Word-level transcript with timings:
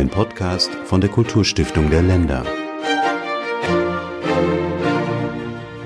Ein 0.00 0.08
Podcast 0.08 0.70
von 0.86 1.02
der 1.02 1.10
Kulturstiftung 1.10 1.90
der 1.90 2.00
Länder. 2.00 2.46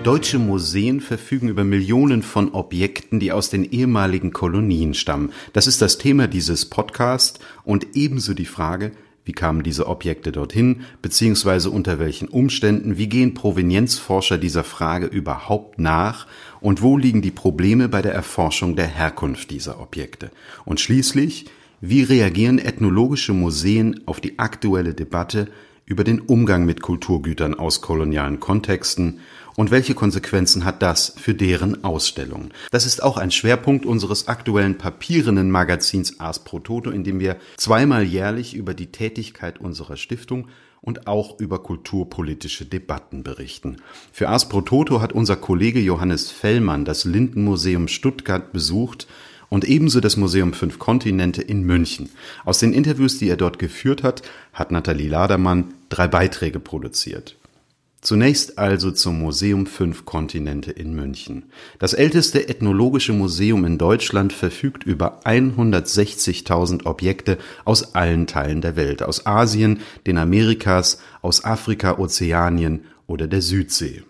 Deutsche 0.05 0.39
Museen 0.39 1.01
verfügen 1.01 1.49
über 1.49 1.65
Millionen 1.65 2.23
von 2.23 2.55
Objekten, 2.55 3.19
die 3.19 3.33
aus 3.33 3.51
den 3.51 3.65
ehemaligen 3.65 4.33
Kolonien 4.33 4.95
stammen. 4.95 5.33
Das 5.53 5.67
ist 5.67 5.83
das 5.83 5.99
Thema 5.99 6.29
dieses 6.29 6.67
Podcasts 6.67 7.41
und 7.65 7.97
ebenso 7.97 8.35
die 8.35 8.45
Frage, 8.45 8.93
wie 9.25 9.33
kamen 9.33 9.65
diese 9.65 9.89
Objekte 9.89 10.31
dorthin, 10.31 10.83
beziehungsweise 11.03 11.71
unter 11.71 11.99
welchen 11.99 12.29
Umständen? 12.29 12.97
Wie 12.97 13.09
gehen 13.09 13.35
Provenienzforscher 13.35 14.39
dieser 14.39 14.63
Frage 14.63 15.07
überhaupt 15.07 15.81
nach? 15.81 16.29
Und 16.61 16.83
wo 16.83 16.97
liegen 16.97 17.21
die 17.21 17.33
Probleme 17.33 17.89
bei 17.89 18.01
der 18.01 18.15
Erforschung 18.15 18.77
der 18.77 18.87
Herkunft 18.87 19.51
dieser 19.51 19.81
Objekte? 19.81 20.31
Und 20.65 20.79
schließlich, 20.79 21.47
wie 21.87 22.03
reagieren 22.03 22.59
ethnologische 22.59 23.35
Museen 23.35 24.01
auf 24.07 24.19
die 24.19 24.39
aktuelle 24.39 24.95
Debatte 24.95 25.49
über 25.85 26.03
den 26.03 26.19
Umgang 26.19 26.65
mit 26.65 26.81
Kulturgütern 26.81 27.53
aus 27.55 27.83
kolonialen 27.83 28.41
Kontexten 28.41 29.21
und 29.55 29.71
welche 29.71 29.95
Konsequenzen 29.95 30.65
hat 30.65 30.81
das 30.81 31.13
für 31.19 31.35
deren 31.35 31.85
Ausstellung? 31.85 32.49
Das 32.71 32.87
ist 32.87 33.03
auch 33.03 33.19
ein 33.19 33.31
Schwerpunkt 33.31 33.85
unseres 33.85 34.29
aktuellen 34.29 34.79
papierenden 34.79 35.51
Magazins 35.51 36.21
Ars 36.21 36.43
Pro 36.43 36.59
Toto, 36.59 36.91
in 36.91 37.05
dem 37.05 37.21
wir 37.21 37.37
zweimal 37.59 38.03
jährlich 38.03 38.55
über 38.55 38.73
die 38.73 38.91
Tätigkeit 38.91 39.61
unserer 39.61 39.99
Stiftung 39.99 40.49
und 40.81 41.07
auch 41.07 41.39
über 41.39 41.63
kulturpolitische 41.63 42.65
Debatten 42.65 43.23
berichten. 43.23 43.77
Für 44.11 44.31
Ars 44.31 44.49
Pro 44.49 44.63
Toto 44.63 45.03
hat 45.03 45.13
unser 45.13 45.37
Kollege 45.37 45.81
Johannes 45.81 46.31
Fellmann 46.31 46.87
das 46.87 47.05
Lindenmuseum 47.05 47.89
Stuttgart 47.89 48.55
besucht 48.55 49.07
und 49.55 49.65
ebenso 49.65 50.01
das 50.01 50.17
Museum 50.17 50.53
Fünf 50.53 50.81
Kontinente 50.81 51.41
in 51.41 51.63
München. 51.63 52.09
Aus 52.45 52.59
den 52.59 52.73
Interviews, 52.73 53.19
die 53.19 53.29
er 53.29 53.37
dort 53.37 53.61
geführt 53.61 54.03
hat, 54.03 54.23
hat 54.53 54.73
Nathalie 54.73 55.09
Ladermann 55.09 55.75
drei 55.91 56.09
Beiträge 56.09 56.59
produziert. 56.59 57.37
Zunächst 58.01 58.59
also 58.59 58.91
zum 58.91 59.21
Museum 59.21 59.67
Fünf 59.67 60.07
Kontinente 60.07 60.73
in 60.73 60.93
München. 60.97 61.45
Das 61.79 61.93
älteste 61.93 62.49
ethnologische 62.49 63.13
Museum 63.13 63.65
in 63.65 63.79
Deutschland 63.79 64.33
verfügt 64.33 64.83
über 64.83 65.21
160.000 65.25 66.85
Objekte 66.85 67.39
aus 67.65 67.95
allen 67.95 68.27
Teilen 68.27 68.61
der 68.61 68.75
Welt, 68.75 69.05
aus 69.05 69.25
Asien, 69.25 69.83
den 70.05 70.19
Amerikas, 70.19 70.99
aus 71.23 71.45
Afrika, 71.45 72.01
Ozeanien 72.01 72.87
oder 73.07 73.29
der 73.29 73.41
Südsee. 73.41 74.03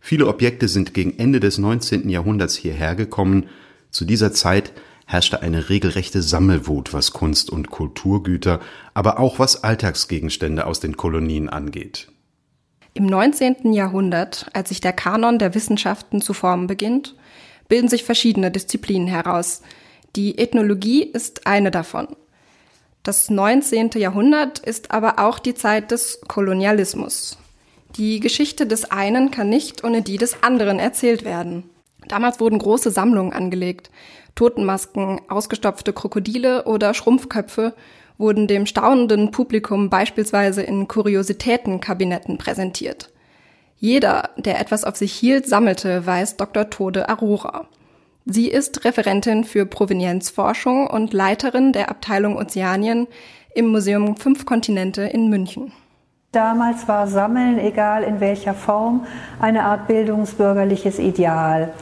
Viele 0.00 0.26
Objekte 0.26 0.68
sind 0.68 0.94
gegen 0.94 1.18
Ende 1.18 1.38
des 1.38 1.58
19. 1.58 2.08
Jahrhunderts 2.08 2.56
hierher 2.56 2.94
gekommen. 2.94 3.50
Zu 3.96 4.04
dieser 4.04 4.30
Zeit 4.30 4.74
herrschte 5.06 5.40
eine 5.40 5.70
regelrechte 5.70 6.20
Sammelwut, 6.20 6.92
was 6.92 7.12
Kunst 7.12 7.48
und 7.48 7.70
Kulturgüter, 7.70 8.60
aber 8.92 9.18
auch 9.18 9.38
was 9.38 9.64
Alltagsgegenstände 9.64 10.66
aus 10.66 10.80
den 10.80 10.98
Kolonien 10.98 11.48
angeht. 11.48 12.08
Im 12.92 13.06
19. 13.06 13.72
Jahrhundert, 13.72 14.50
als 14.52 14.68
sich 14.68 14.82
der 14.82 14.92
Kanon 14.92 15.38
der 15.38 15.54
Wissenschaften 15.54 16.20
zu 16.20 16.34
formen 16.34 16.66
beginnt, 16.66 17.14
bilden 17.68 17.88
sich 17.88 18.04
verschiedene 18.04 18.50
Disziplinen 18.50 19.08
heraus. 19.08 19.62
Die 20.14 20.36
Ethnologie 20.36 21.02
ist 21.02 21.46
eine 21.46 21.70
davon. 21.70 22.06
Das 23.02 23.30
19. 23.30 23.92
Jahrhundert 23.94 24.58
ist 24.58 24.90
aber 24.90 25.18
auch 25.20 25.38
die 25.38 25.54
Zeit 25.54 25.90
des 25.90 26.20
Kolonialismus. 26.28 27.38
Die 27.96 28.20
Geschichte 28.20 28.66
des 28.66 28.90
einen 28.90 29.30
kann 29.30 29.48
nicht 29.48 29.84
ohne 29.84 30.02
die 30.02 30.18
des 30.18 30.42
anderen 30.42 30.78
erzählt 30.78 31.24
werden. 31.24 31.70
Damals 32.08 32.40
wurden 32.40 32.58
große 32.58 32.90
Sammlungen 32.90 33.32
angelegt. 33.32 33.90
Totenmasken, 34.34 35.20
ausgestopfte 35.28 35.92
Krokodile 35.92 36.64
oder 36.64 36.94
Schrumpfköpfe 36.94 37.74
wurden 38.18 38.46
dem 38.46 38.66
staunenden 38.66 39.30
Publikum 39.30 39.90
beispielsweise 39.90 40.62
in 40.62 40.88
Kuriositätenkabinetten 40.88 42.38
präsentiert. 42.38 43.10
Jeder, 43.78 44.30
der 44.36 44.58
etwas 44.58 44.84
auf 44.84 44.96
sich 44.96 45.12
hielt, 45.12 45.46
sammelte, 45.46 46.06
weiß 46.06 46.36
Dr. 46.36 46.70
Tode 46.70 47.08
Arora. 47.08 47.66
Sie 48.24 48.48
ist 48.48 48.84
Referentin 48.84 49.44
für 49.44 49.66
Provenienzforschung 49.66 50.86
und 50.86 51.12
Leiterin 51.12 51.72
der 51.72 51.90
Abteilung 51.90 52.36
Ozeanien 52.36 53.06
im 53.54 53.68
Museum 53.68 54.16
Fünf 54.16 54.46
Kontinente 54.46 55.02
in 55.02 55.28
München. 55.28 55.72
Damals 56.32 56.86
war 56.86 57.06
Sammeln, 57.06 57.58
egal 57.58 58.02
in 58.02 58.20
welcher 58.20 58.52
Form, 58.54 59.06
eine 59.40 59.64
Art 59.64 59.86
bildungsbürgerliches 59.86 60.98
Ideal. 60.98 61.72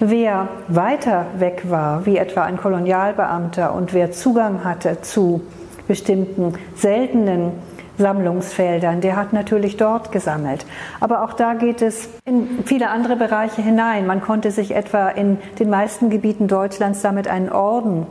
Wer 0.00 0.48
weiter 0.68 1.26
weg 1.38 1.64
war, 1.68 2.06
wie 2.06 2.16
etwa 2.16 2.42
ein 2.42 2.56
Kolonialbeamter, 2.56 3.74
und 3.74 3.92
wer 3.92 4.10
Zugang 4.10 4.64
hatte 4.64 5.02
zu 5.02 5.42
bestimmten 5.86 6.54
seltenen 6.74 7.52
Sammlungsfeldern, 7.98 9.00
der 9.00 9.16
hat 9.16 9.32
natürlich 9.32 9.76
dort 9.76 10.10
gesammelt. 10.10 10.64
Aber 11.00 11.22
auch 11.22 11.34
da 11.34 11.54
geht 11.54 11.82
es 11.82 12.08
in 12.24 12.64
viele 12.64 12.88
andere 12.88 13.16
Bereiche 13.16 13.62
hinein. 13.62 14.06
Man 14.06 14.22
konnte 14.22 14.50
sich 14.50 14.74
etwa 14.74 15.10
in 15.10 15.38
den 15.58 15.70
meisten 15.70 16.10
Gebieten 16.10 16.48
Deutschlands 16.48 17.02
damit 17.02 17.28
einen 17.28 17.52
Orden 17.52 18.06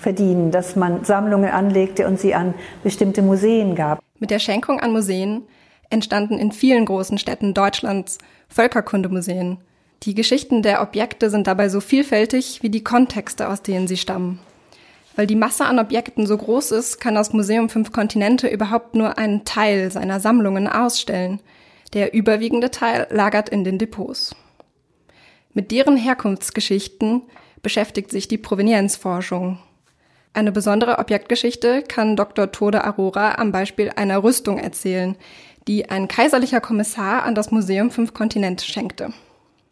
verdienen, 0.00 0.50
dass 0.50 0.76
man 0.76 1.04
Sammlungen 1.04 1.50
anlegte 1.50 2.06
und 2.06 2.18
sie 2.18 2.34
an 2.34 2.54
bestimmte 2.82 3.22
Museen 3.22 3.74
gab. 3.74 4.02
Mit 4.18 4.30
der 4.30 4.38
Schenkung 4.38 4.80
an 4.80 4.92
Museen 4.92 5.42
entstanden 5.90 6.38
in 6.38 6.52
vielen 6.52 6.86
großen 6.86 7.18
Städten 7.18 7.54
Deutschlands 7.54 8.18
Völkerkundemuseen. 8.48 9.58
Die 10.02 10.14
Geschichten 10.14 10.62
der 10.62 10.80
Objekte 10.80 11.28
sind 11.28 11.46
dabei 11.46 11.68
so 11.68 11.80
vielfältig 11.80 12.62
wie 12.62 12.70
die 12.70 12.82
Kontexte, 12.82 13.48
aus 13.48 13.62
denen 13.62 13.86
sie 13.86 13.98
stammen. 13.98 14.40
Weil 15.16 15.26
die 15.26 15.36
Masse 15.36 15.66
an 15.66 15.78
Objekten 15.78 16.26
so 16.26 16.38
groß 16.38 16.70
ist, 16.70 17.00
kann 17.00 17.14
das 17.14 17.32
Museum 17.32 17.68
Fünf 17.68 17.92
Kontinente 17.92 18.48
überhaupt 18.48 18.94
nur 18.94 19.18
einen 19.18 19.44
Teil 19.44 19.90
seiner 19.90 20.20
Sammlungen 20.20 20.66
ausstellen. 20.66 21.40
Der 21.92 22.14
überwiegende 22.14 22.70
Teil 22.70 23.08
lagert 23.10 23.48
in 23.48 23.64
den 23.64 23.78
Depots. 23.78 24.34
Mit 25.52 25.72
deren 25.72 25.96
Herkunftsgeschichten 25.96 27.22
beschäftigt 27.62 28.10
sich 28.10 28.28
die 28.28 28.38
Provenienzforschung. 28.38 29.58
Eine 30.32 30.52
besondere 30.52 31.00
Objektgeschichte 31.00 31.82
kann 31.82 32.14
Dr. 32.14 32.52
Tode 32.52 32.84
Arora 32.84 33.34
am 33.38 33.50
Beispiel 33.50 33.90
einer 33.96 34.22
Rüstung 34.22 34.58
erzählen, 34.58 35.16
die 35.66 35.90
ein 35.90 36.06
kaiserlicher 36.06 36.60
Kommissar 36.60 37.24
an 37.24 37.34
das 37.34 37.50
Museum 37.50 37.90
Fünf 37.90 38.14
Kontinente 38.14 38.64
schenkte. 38.64 39.12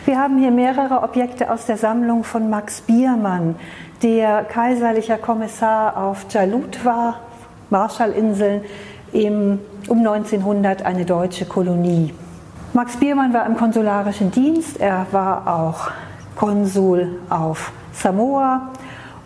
Wir 0.05 0.19
haben 0.19 0.39
hier 0.39 0.51
mehrere 0.51 1.03
Objekte 1.03 1.53
aus 1.53 1.67
der 1.67 1.77
Sammlung 1.77 2.25
von 2.25 2.51
Max 2.51 2.81
Biermann, 2.81 3.55
der 4.03 4.45
kaiserlicher 4.45 5.17
Kommissar 5.19 5.97
auf 5.97 6.27
Jalut 6.29 6.85
war, 6.85 7.21
Marshallinseln, 7.71 8.63
im, 9.13 9.61
um 9.87 9.99
1900 9.99 10.83
eine 10.83 11.05
deutsche 11.05 11.47
Kolonie. 11.47 12.13
Max 12.73 12.97
Biermann 12.97 13.33
war 13.33 13.47
im 13.47 13.57
konsularischen 13.57 14.33
Dienst, 14.33 14.81
er 14.81 15.07
war 15.13 15.47
auch 15.47 15.91
Konsul 16.35 17.21
auf 17.31 17.73
Samoa 17.93 18.73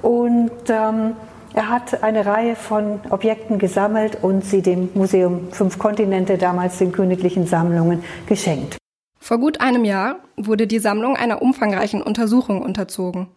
und 0.03 0.51
ähm, 0.69 1.15
er 1.55 1.69
hat 1.69 2.03
eine 2.03 2.25
Reihe 2.25 2.57
von 2.57 3.01
Objekten 3.11 3.59
gesammelt 3.59 4.19
und 4.23 4.45
sie 4.45 4.63
dem 4.63 4.89
Museum 4.95 5.53
Fünf 5.53 5.79
Kontinente, 5.79 6.39
damals 6.39 6.79
den 6.79 6.93
königlichen 6.93 7.47
Sammlungen, 7.47 8.03
geschenkt. 8.27 8.79
Vor 9.19 9.39
gut 9.39 9.61
einem 9.61 9.85
Jahr 9.85 10.17
wurde 10.37 10.67
die 10.67 10.79
Sammlung 10.79 11.17
einer 11.17 11.43
umfangreichen 11.43 12.03
Untersuchung 12.03 12.63
unterzogen. 12.63 13.29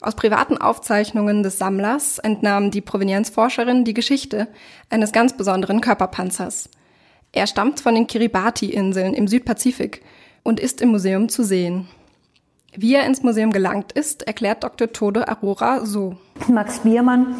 Aus 0.00 0.16
privaten 0.16 0.58
Aufzeichnungen 0.58 1.44
des 1.44 1.58
Sammlers 1.58 2.18
entnahm 2.18 2.72
die 2.72 2.80
Provenienzforscherin 2.80 3.84
die 3.84 3.94
Geschichte 3.94 4.48
eines 4.90 5.12
ganz 5.12 5.36
besonderen 5.36 5.80
Körperpanzers. 5.80 6.68
Er 7.30 7.46
stammt 7.46 7.80
von 7.80 7.94
den 7.94 8.08
Kiribati-Inseln 8.08 9.14
im 9.14 9.28
Südpazifik 9.28 10.02
und 10.42 10.58
ist 10.58 10.80
im 10.80 10.90
Museum 10.90 11.28
zu 11.28 11.44
sehen. 11.44 11.86
Wie 12.74 12.94
er 12.94 13.04
ins 13.04 13.22
Museum 13.22 13.50
gelangt 13.50 13.92
ist, 13.92 14.26
erklärt 14.26 14.64
Dr. 14.64 14.90
Tode 14.90 15.28
Aurora 15.28 15.84
so. 15.84 16.14
Max 16.48 16.78
Biermann 16.78 17.34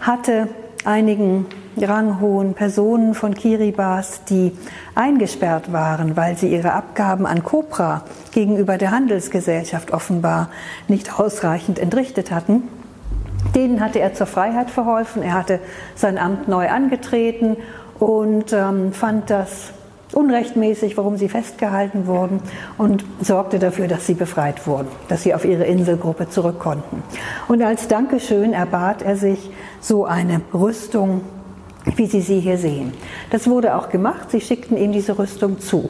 hatte 0.00 0.48
einigen 0.86 1.44
ranghohen 1.76 2.54
Personen 2.54 3.12
von 3.12 3.34
Kiribati, 3.34 4.18
die 4.30 4.52
eingesperrt 4.94 5.74
waren, 5.74 6.16
weil 6.16 6.38
sie 6.38 6.48
ihre 6.48 6.72
Abgaben 6.72 7.26
an 7.26 7.44
Copra 7.44 8.04
gegenüber 8.32 8.78
der 8.78 8.90
Handelsgesellschaft 8.90 9.90
offenbar 9.90 10.48
nicht 10.88 11.20
ausreichend 11.20 11.78
entrichtet 11.78 12.30
hatten. 12.30 12.62
Denen 13.54 13.82
hatte 13.82 14.00
er 14.00 14.14
zur 14.14 14.26
Freiheit 14.26 14.70
verholfen. 14.70 15.22
Er 15.22 15.34
hatte 15.34 15.60
sein 15.96 16.16
Amt 16.16 16.48
neu 16.48 16.66
angetreten 16.70 17.58
und 17.98 18.54
ähm, 18.54 18.94
fand 18.94 19.28
das 19.28 19.72
unrechtmäßig, 20.18 20.96
warum 20.96 21.16
sie 21.16 21.28
festgehalten 21.28 22.06
wurden 22.06 22.40
und 22.76 23.04
sorgte 23.20 23.60
dafür, 23.60 23.86
dass 23.86 24.06
sie 24.06 24.14
befreit 24.14 24.66
wurden, 24.66 24.88
dass 25.06 25.22
sie 25.22 25.32
auf 25.32 25.44
ihre 25.44 25.64
Inselgruppe 25.64 26.28
zurück 26.28 26.58
konnten. 26.58 27.04
Und 27.46 27.62
als 27.62 27.86
Dankeschön 27.86 28.52
erbat 28.52 29.02
er 29.02 29.16
sich 29.16 29.50
so 29.80 30.04
eine 30.04 30.40
Rüstung, 30.52 31.20
wie 31.96 32.06
Sie 32.06 32.20
sie 32.20 32.40
hier 32.40 32.58
sehen. 32.58 32.92
Das 33.30 33.46
wurde 33.48 33.76
auch 33.76 33.88
gemacht. 33.88 34.30
Sie 34.30 34.40
schickten 34.40 34.76
ihm 34.76 34.92
diese 34.92 35.18
Rüstung 35.18 35.58
zu. 35.60 35.88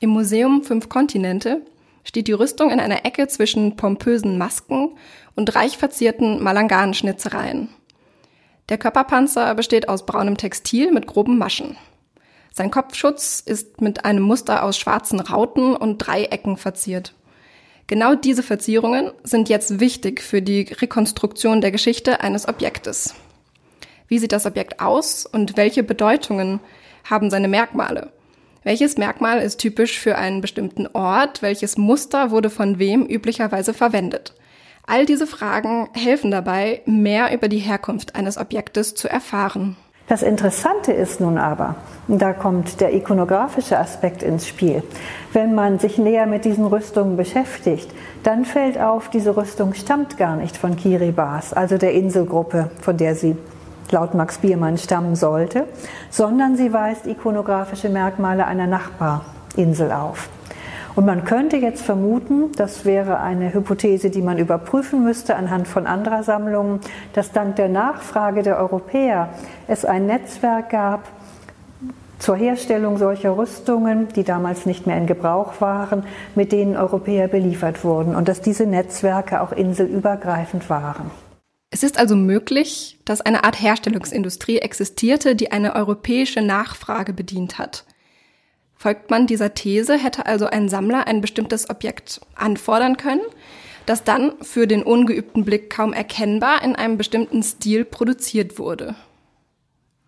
Im 0.00 0.10
Museum 0.10 0.62
Fünf 0.64 0.88
Kontinente 0.88 1.62
steht 2.04 2.26
die 2.26 2.32
Rüstung 2.32 2.70
in 2.70 2.80
einer 2.80 3.06
Ecke 3.06 3.28
zwischen 3.28 3.76
pompösen 3.76 4.36
Masken 4.36 4.90
und 5.36 5.54
reich 5.54 5.78
verzierten 5.78 6.42
Malangan-Schnitzereien. 6.42 7.68
Der 8.68 8.78
Körperpanzer 8.78 9.54
besteht 9.54 9.88
aus 9.88 10.04
braunem 10.04 10.36
Textil 10.36 10.92
mit 10.92 11.06
groben 11.06 11.38
Maschen. 11.38 11.76
Sein 12.52 12.70
Kopfschutz 12.70 13.42
ist 13.44 13.80
mit 13.80 14.04
einem 14.04 14.22
Muster 14.22 14.64
aus 14.64 14.76
schwarzen 14.76 15.20
Rauten 15.20 15.76
und 15.76 15.98
Dreiecken 15.98 16.56
verziert. 16.56 17.14
Genau 17.86 18.14
diese 18.14 18.42
Verzierungen 18.42 19.12
sind 19.24 19.48
jetzt 19.48 19.80
wichtig 19.80 20.22
für 20.22 20.42
die 20.42 20.62
Rekonstruktion 20.62 21.60
der 21.60 21.70
Geschichte 21.70 22.20
eines 22.20 22.48
Objektes. 22.48 23.14
Wie 24.08 24.18
sieht 24.18 24.32
das 24.32 24.46
Objekt 24.46 24.80
aus 24.80 25.26
und 25.26 25.56
welche 25.56 25.82
Bedeutungen 25.82 26.60
haben 27.08 27.30
seine 27.30 27.48
Merkmale? 27.48 28.12
Welches 28.62 28.98
Merkmal 28.98 29.40
ist 29.40 29.58
typisch 29.58 29.98
für 29.98 30.16
einen 30.18 30.40
bestimmten 30.40 30.86
Ort? 30.88 31.42
Welches 31.42 31.78
Muster 31.78 32.30
wurde 32.30 32.50
von 32.50 32.78
wem 32.78 33.06
üblicherweise 33.06 33.72
verwendet? 33.72 34.34
All 34.86 35.06
diese 35.06 35.26
Fragen 35.26 35.88
helfen 35.92 36.30
dabei, 36.30 36.82
mehr 36.84 37.32
über 37.32 37.48
die 37.48 37.58
Herkunft 37.58 38.16
eines 38.16 38.36
Objektes 38.36 38.94
zu 38.94 39.08
erfahren. 39.08 39.76
Das 40.10 40.22
Interessante 40.22 40.92
ist 40.92 41.20
nun 41.20 41.38
aber, 41.38 41.76
da 42.08 42.32
kommt 42.32 42.80
der 42.80 42.92
ikonografische 42.92 43.78
Aspekt 43.78 44.24
ins 44.24 44.44
Spiel. 44.44 44.82
Wenn 45.32 45.54
man 45.54 45.78
sich 45.78 45.98
näher 45.98 46.26
mit 46.26 46.44
diesen 46.44 46.66
Rüstungen 46.66 47.16
beschäftigt, 47.16 47.88
dann 48.24 48.44
fällt 48.44 48.76
auf, 48.76 49.08
diese 49.08 49.36
Rüstung 49.36 49.72
stammt 49.72 50.18
gar 50.18 50.34
nicht 50.34 50.56
von 50.56 50.74
Kiribati, 50.74 51.54
also 51.54 51.78
der 51.78 51.92
Inselgruppe, 51.92 52.72
von 52.80 52.96
der 52.96 53.14
sie 53.14 53.36
laut 53.92 54.14
Max 54.14 54.38
Biermann 54.38 54.78
stammen 54.78 55.14
sollte, 55.14 55.66
sondern 56.10 56.56
sie 56.56 56.72
weist 56.72 57.06
ikonografische 57.06 57.88
Merkmale 57.88 58.48
einer 58.48 58.66
Nachbarinsel 58.66 59.92
auf. 59.92 60.28
Und 60.96 61.06
man 61.06 61.24
könnte 61.24 61.56
jetzt 61.56 61.82
vermuten, 61.82 62.52
das 62.56 62.84
wäre 62.84 63.20
eine 63.20 63.54
Hypothese, 63.54 64.10
die 64.10 64.22
man 64.22 64.38
überprüfen 64.38 65.04
müsste 65.04 65.36
anhand 65.36 65.68
von 65.68 65.86
anderer 65.86 66.22
Sammlungen, 66.22 66.80
dass 67.12 67.32
dank 67.32 67.56
der 67.56 67.68
Nachfrage 67.68 68.42
der 68.42 68.58
Europäer 68.58 69.30
es 69.68 69.84
ein 69.84 70.06
Netzwerk 70.06 70.70
gab 70.70 71.08
zur 72.18 72.36
Herstellung 72.36 72.98
solcher 72.98 73.36
Rüstungen, 73.36 74.08
die 74.14 74.24
damals 74.24 74.66
nicht 74.66 74.86
mehr 74.86 74.98
in 74.98 75.06
Gebrauch 75.06 75.60
waren, 75.60 76.04
mit 76.34 76.52
denen 76.52 76.76
Europäer 76.76 77.28
beliefert 77.28 77.82
wurden 77.82 78.14
und 78.14 78.28
dass 78.28 78.42
diese 78.42 78.66
Netzwerke 78.66 79.40
auch 79.40 79.52
inselübergreifend 79.52 80.68
waren. 80.68 81.10
Es 81.70 81.82
ist 81.82 81.98
also 81.98 82.16
möglich, 82.16 82.98
dass 83.04 83.20
eine 83.20 83.44
Art 83.44 83.60
Herstellungsindustrie 83.60 84.58
existierte, 84.58 85.36
die 85.36 85.52
eine 85.52 85.76
europäische 85.76 86.42
Nachfrage 86.42 87.12
bedient 87.12 87.58
hat. 87.58 87.84
Folgt 88.82 89.10
man 89.10 89.26
dieser 89.26 89.52
These, 89.52 89.98
hätte 89.98 90.24
also 90.24 90.46
ein 90.46 90.70
Sammler 90.70 91.06
ein 91.06 91.20
bestimmtes 91.20 91.68
Objekt 91.68 92.22
anfordern 92.34 92.96
können, 92.96 93.20
das 93.84 94.04
dann 94.04 94.32
für 94.40 94.66
den 94.66 94.82
ungeübten 94.82 95.44
Blick 95.44 95.68
kaum 95.68 95.92
erkennbar 95.92 96.64
in 96.64 96.76
einem 96.76 96.96
bestimmten 96.96 97.42
Stil 97.42 97.84
produziert 97.84 98.58
wurde. 98.58 98.94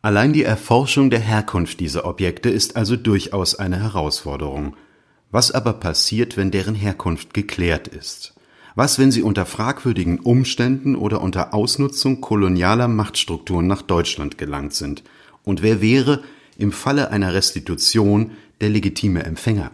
Allein 0.00 0.32
die 0.32 0.44
Erforschung 0.44 1.10
der 1.10 1.20
Herkunft 1.20 1.80
dieser 1.80 2.06
Objekte 2.06 2.48
ist 2.48 2.74
also 2.74 2.96
durchaus 2.96 3.56
eine 3.56 3.78
Herausforderung. 3.78 4.74
Was 5.30 5.50
aber 5.50 5.74
passiert, 5.74 6.38
wenn 6.38 6.50
deren 6.50 6.74
Herkunft 6.74 7.34
geklärt 7.34 7.88
ist? 7.88 8.32
Was, 8.74 8.98
wenn 8.98 9.12
sie 9.12 9.20
unter 9.20 9.44
fragwürdigen 9.44 10.18
Umständen 10.18 10.96
oder 10.96 11.20
unter 11.20 11.52
Ausnutzung 11.52 12.22
kolonialer 12.22 12.88
Machtstrukturen 12.88 13.66
nach 13.66 13.82
Deutschland 13.82 14.38
gelangt 14.38 14.72
sind? 14.72 15.04
Und 15.44 15.60
wer 15.60 15.82
wäre 15.82 16.22
im 16.56 16.72
Falle 16.72 17.10
einer 17.10 17.34
Restitution 17.34 18.32
der 18.62 18.70
legitime 18.70 19.24
Empfänger? 19.24 19.70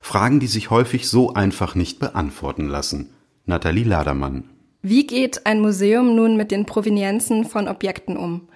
Fragen, 0.00 0.38
die 0.38 0.46
sich 0.46 0.68
häufig 0.70 1.08
so 1.08 1.32
einfach 1.32 1.74
nicht 1.74 1.98
beantworten 1.98 2.68
lassen. 2.68 3.14
Nathalie 3.46 3.84
Ladermann. 3.84 4.50
Wie 4.82 5.06
geht 5.06 5.46
ein 5.46 5.60
Museum 5.60 6.14
nun 6.14 6.36
mit 6.36 6.50
den 6.50 6.66
Provenienzen 6.66 7.46
von 7.46 7.68
Objekten 7.68 8.18
um? 8.18 8.48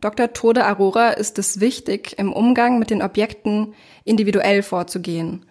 Dr. 0.00 0.32
Tode 0.32 0.64
Arora 0.64 1.10
ist 1.10 1.38
es 1.38 1.60
wichtig, 1.60 2.18
im 2.18 2.32
Umgang 2.32 2.78
mit 2.78 2.88
den 2.88 3.02
Objekten 3.02 3.74
individuell 4.04 4.62
vorzugehen 4.62 5.44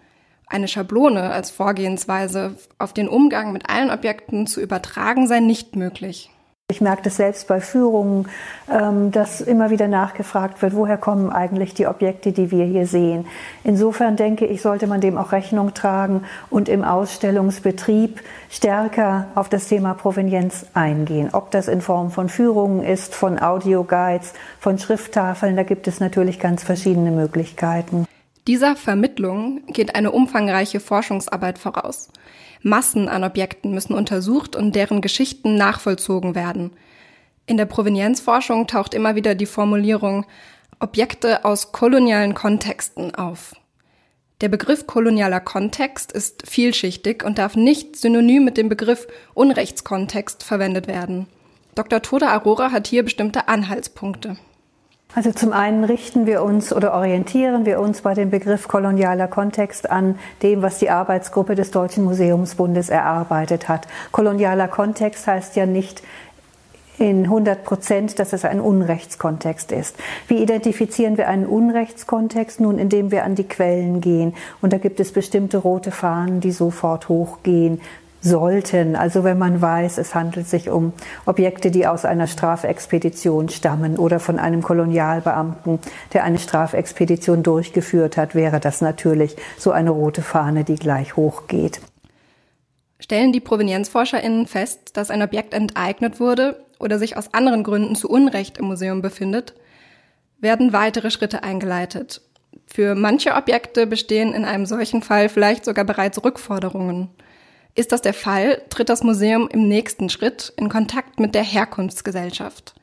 eine 0.48 0.68
Schablone 0.68 1.30
als 1.30 1.50
Vorgehensweise 1.50 2.56
auf 2.78 2.92
den 2.92 3.08
Umgang 3.08 3.52
mit 3.52 3.68
allen 3.68 3.90
Objekten 3.90 4.46
zu 4.46 4.60
übertragen 4.60 5.26
sei 5.26 5.40
nicht 5.40 5.76
möglich. 5.76 6.30
Ich 6.70 6.82
merke 6.82 7.00
das 7.00 7.16
selbst 7.16 7.48
bei 7.48 7.62
Führungen, 7.62 8.28
ähm, 8.70 9.10
dass 9.10 9.40
immer 9.40 9.70
wieder 9.70 9.88
nachgefragt 9.88 10.60
wird, 10.60 10.74
woher 10.74 10.98
kommen 10.98 11.30
eigentlich 11.30 11.72
die 11.72 11.86
Objekte, 11.86 12.32
die 12.32 12.50
wir 12.50 12.66
hier 12.66 12.86
sehen. 12.86 13.24
Insofern 13.64 14.16
denke 14.16 14.44
ich, 14.44 14.60
sollte 14.60 14.86
man 14.86 15.00
dem 15.00 15.16
auch 15.16 15.32
Rechnung 15.32 15.72
tragen 15.72 16.24
und 16.50 16.68
im 16.68 16.84
Ausstellungsbetrieb 16.84 18.20
stärker 18.50 19.28
auf 19.34 19.48
das 19.48 19.68
Thema 19.68 19.94
Provenienz 19.94 20.66
eingehen. 20.74 21.30
Ob 21.32 21.50
das 21.52 21.68
in 21.68 21.80
Form 21.80 22.10
von 22.10 22.28
Führungen 22.28 22.84
ist, 22.84 23.14
von 23.14 23.38
Audioguides, 23.38 24.34
von 24.60 24.78
Schrifttafeln, 24.78 25.56
da 25.56 25.62
gibt 25.62 25.88
es 25.88 26.00
natürlich 26.00 26.38
ganz 26.38 26.64
verschiedene 26.64 27.12
Möglichkeiten. 27.12 28.04
Dieser 28.46 28.76
Vermittlung 28.76 29.62
geht 29.68 29.94
eine 29.94 30.10
umfangreiche 30.10 30.80
Forschungsarbeit 30.80 31.58
voraus. 31.58 32.10
Massen 32.62 33.08
an 33.08 33.24
Objekten 33.24 33.72
müssen 33.72 33.94
untersucht 33.94 34.56
und 34.56 34.74
deren 34.74 35.00
Geschichten 35.00 35.56
nachvollzogen 35.56 36.34
werden. 36.34 36.72
In 37.46 37.56
der 37.56 37.66
Provenienzforschung 37.66 38.66
taucht 38.66 38.94
immer 38.94 39.14
wieder 39.14 39.34
die 39.34 39.46
Formulierung 39.46 40.26
Objekte 40.80 41.44
aus 41.44 41.72
kolonialen 41.72 42.34
Kontexten 42.34 43.14
auf. 43.14 43.54
Der 44.40 44.48
Begriff 44.48 44.86
kolonialer 44.86 45.40
Kontext 45.40 46.12
ist 46.12 46.48
vielschichtig 46.48 47.24
und 47.24 47.38
darf 47.38 47.56
nicht 47.56 47.96
synonym 47.96 48.44
mit 48.44 48.56
dem 48.56 48.68
Begriff 48.68 49.08
Unrechtskontext 49.34 50.44
verwendet 50.44 50.86
werden. 50.86 51.26
Dr. 51.74 52.02
Toda 52.02 52.36
Aurora 52.36 52.70
hat 52.70 52.86
hier 52.86 53.02
bestimmte 53.02 53.48
Anhaltspunkte. 53.48 54.36
Also 55.14 55.32
zum 55.32 55.54
einen 55.54 55.84
richten 55.84 56.26
wir 56.26 56.42
uns 56.42 56.72
oder 56.72 56.92
orientieren 56.92 57.64
wir 57.64 57.80
uns 57.80 58.02
bei 58.02 58.12
dem 58.12 58.28
Begriff 58.28 58.68
kolonialer 58.68 59.26
Kontext 59.26 59.90
an 59.90 60.18
dem, 60.42 60.60
was 60.60 60.78
die 60.78 60.90
Arbeitsgruppe 60.90 61.54
des 61.54 61.70
Deutschen 61.70 62.04
Museumsbundes 62.04 62.90
erarbeitet 62.90 63.68
hat. 63.68 63.88
Kolonialer 64.12 64.68
Kontext 64.68 65.26
heißt 65.26 65.56
ja 65.56 65.64
nicht 65.64 66.02
in 66.98 67.24
100 67.24 67.64
Prozent, 67.64 68.18
dass 68.18 68.32
es 68.32 68.44
ein 68.44 68.60
Unrechtskontext 68.60 69.72
ist. 69.72 69.96
Wie 70.26 70.42
identifizieren 70.42 71.16
wir 71.16 71.28
einen 71.28 71.46
Unrechtskontext? 71.46 72.60
Nun, 72.60 72.78
indem 72.78 73.10
wir 73.10 73.24
an 73.24 73.34
die 73.34 73.48
Quellen 73.48 74.00
gehen. 74.00 74.34
Und 74.60 74.72
da 74.72 74.78
gibt 74.78 75.00
es 75.00 75.12
bestimmte 75.12 75.58
rote 75.58 75.90
Fahnen, 75.90 76.40
die 76.40 76.52
sofort 76.52 77.08
hochgehen 77.08 77.80
sollten. 78.20 78.96
Also 78.96 79.24
wenn 79.24 79.38
man 79.38 79.60
weiß, 79.60 79.98
es 79.98 80.14
handelt 80.14 80.48
sich 80.48 80.70
um 80.70 80.92
Objekte, 81.26 81.70
die 81.70 81.86
aus 81.86 82.04
einer 82.04 82.26
Strafexpedition 82.26 83.48
stammen 83.48 83.96
oder 83.96 84.20
von 84.20 84.38
einem 84.38 84.62
Kolonialbeamten, 84.62 85.78
der 86.12 86.24
eine 86.24 86.38
Strafexpedition 86.38 87.42
durchgeführt 87.42 88.16
hat, 88.16 88.34
wäre 88.34 88.60
das 88.60 88.80
natürlich 88.80 89.36
so 89.56 89.70
eine 89.70 89.90
rote 89.90 90.22
Fahne, 90.22 90.64
die 90.64 90.76
gleich 90.76 91.16
hochgeht. 91.16 91.80
Stellen 93.00 93.32
die 93.32 93.40
ProvenienzforscherInnen 93.40 94.46
fest, 94.46 94.96
dass 94.96 95.10
ein 95.10 95.22
Objekt 95.22 95.54
enteignet 95.54 96.18
wurde 96.18 96.64
oder 96.80 96.98
sich 96.98 97.16
aus 97.16 97.32
anderen 97.32 97.62
Gründen 97.62 97.94
zu 97.94 98.08
Unrecht 98.08 98.58
im 98.58 98.66
Museum 98.66 99.02
befindet, 99.02 99.54
werden 100.40 100.72
weitere 100.72 101.10
Schritte 101.10 101.44
eingeleitet. 101.44 102.22
Für 102.66 102.94
manche 102.94 103.34
Objekte 103.34 103.86
bestehen 103.86 104.34
in 104.34 104.44
einem 104.44 104.66
solchen 104.66 105.02
Fall 105.02 105.28
vielleicht 105.28 105.64
sogar 105.64 105.84
bereits 105.84 106.22
Rückforderungen– 106.24 107.08
ist 107.78 107.92
das 107.92 108.02
der 108.02 108.14
Fall, 108.14 108.60
tritt 108.70 108.88
das 108.88 109.04
Museum 109.04 109.48
im 109.48 109.68
nächsten 109.68 110.10
Schritt 110.10 110.52
in 110.56 110.68
Kontakt 110.68 111.20
mit 111.20 111.34
der 111.36 111.44
Herkunftsgesellschaft. 111.44 112.74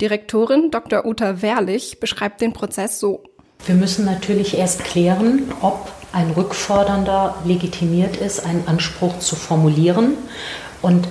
Direktorin 0.00 0.70
Dr. 0.70 1.06
Uta 1.06 1.40
Wehrlich 1.40 2.00
beschreibt 2.00 2.42
den 2.42 2.52
Prozess 2.52 3.00
so. 3.00 3.22
Wir 3.64 3.74
müssen 3.74 4.04
natürlich 4.04 4.58
erst 4.58 4.84
klären, 4.84 5.50
ob 5.62 5.90
ein 6.12 6.30
Rückfordernder 6.32 7.36
legitimiert 7.46 8.16
ist, 8.16 8.44
einen 8.44 8.66
Anspruch 8.66 9.18
zu 9.20 9.36
formulieren. 9.36 10.14
Und 10.82 11.08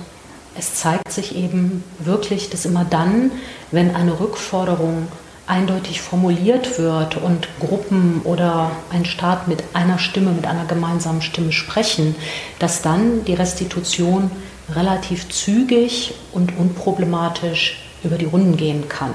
es 0.56 0.74
zeigt 0.74 1.10
sich 1.10 1.34
eben 1.34 1.82
wirklich, 1.98 2.50
dass 2.50 2.64
immer 2.64 2.84
dann, 2.84 3.32
wenn 3.72 3.94
eine 3.94 4.20
Rückforderung 4.20 5.08
eindeutig 5.50 6.00
formuliert 6.00 6.78
wird 6.78 7.16
und 7.16 7.48
Gruppen 7.58 8.22
oder 8.22 8.70
ein 8.90 9.04
Staat 9.04 9.48
mit 9.48 9.64
einer 9.74 9.98
Stimme, 9.98 10.30
mit 10.30 10.46
einer 10.46 10.64
gemeinsamen 10.64 11.22
Stimme 11.22 11.50
sprechen, 11.50 12.14
dass 12.60 12.82
dann 12.82 13.24
die 13.24 13.34
Restitution 13.34 14.30
relativ 14.72 15.28
zügig 15.28 16.14
und 16.32 16.56
unproblematisch 16.56 17.82
über 18.04 18.16
die 18.16 18.26
Runden 18.26 18.56
gehen 18.56 18.88
kann. 18.88 19.12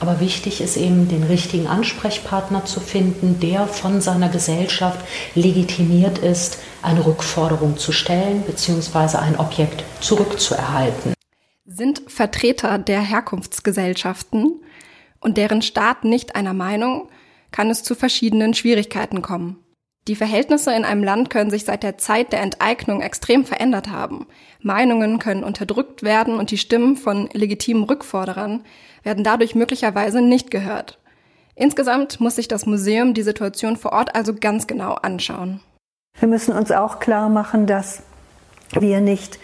Aber 0.00 0.20
wichtig 0.20 0.60
ist 0.60 0.76
eben, 0.76 1.08
den 1.08 1.22
richtigen 1.22 1.68
Ansprechpartner 1.68 2.64
zu 2.64 2.80
finden, 2.80 3.40
der 3.40 3.66
von 3.66 4.00
seiner 4.00 4.28
Gesellschaft 4.28 5.00
legitimiert 5.34 6.18
ist, 6.18 6.58
eine 6.82 7.06
Rückforderung 7.06 7.78
zu 7.78 7.92
stellen 7.92 8.42
bzw. 8.42 9.18
ein 9.18 9.38
Objekt 9.38 9.84
zurückzuerhalten. 10.00 11.14
Sind 11.64 12.02
Vertreter 12.08 12.78
der 12.78 13.00
Herkunftsgesellschaften 13.00 14.60
und 15.20 15.36
deren 15.36 15.62
Staat 15.62 16.04
nicht 16.04 16.36
einer 16.36 16.54
Meinung, 16.54 17.08
kann 17.50 17.70
es 17.70 17.82
zu 17.82 17.94
verschiedenen 17.94 18.54
Schwierigkeiten 18.54 19.22
kommen. 19.22 19.62
Die 20.08 20.14
Verhältnisse 20.14 20.72
in 20.72 20.84
einem 20.84 21.02
Land 21.02 21.30
können 21.30 21.50
sich 21.50 21.64
seit 21.64 21.82
der 21.82 21.98
Zeit 21.98 22.32
der 22.32 22.40
Enteignung 22.40 23.00
extrem 23.00 23.44
verändert 23.44 23.90
haben. 23.90 24.26
Meinungen 24.60 25.18
können 25.18 25.42
unterdrückt 25.42 26.04
werden 26.04 26.36
und 26.36 26.52
die 26.52 26.58
Stimmen 26.58 26.96
von 26.96 27.28
legitimen 27.32 27.82
Rückforderern 27.82 28.64
werden 29.02 29.24
dadurch 29.24 29.56
möglicherweise 29.56 30.22
nicht 30.22 30.50
gehört. 30.50 31.00
Insgesamt 31.56 32.20
muss 32.20 32.36
sich 32.36 32.46
das 32.46 32.66
Museum 32.66 33.14
die 33.14 33.22
Situation 33.22 33.76
vor 33.76 33.92
Ort 33.92 34.14
also 34.14 34.34
ganz 34.34 34.66
genau 34.66 34.92
anschauen. 34.94 35.60
Wir 36.18 36.28
müssen 36.28 36.54
uns 36.54 36.70
auch 36.70 37.00
klar 37.00 37.28
machen, 37.28 37.66
dass 37.66 38.02
wir 38.78 39.00
nicht 39.00 39.38